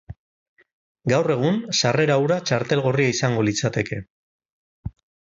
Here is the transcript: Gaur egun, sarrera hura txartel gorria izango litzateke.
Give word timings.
Gaur 1.11 1.27
egun, 1.33 1.59
sarrera 1.79 2.15
hura 2.23 2.37
txartel 2.51 2.81
gorria 2.85 3.11
izango 3.17 3.43
litzateke. 3.49 3.99